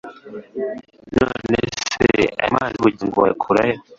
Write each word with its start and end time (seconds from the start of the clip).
none 1.13 1.59
se 1.83 2.09
ayo 2.39 2.49
mazi 2.55 2.75
y'ubugingo 2.75 3.15
wayakura 3.19 3.61
he? 3.67 3.73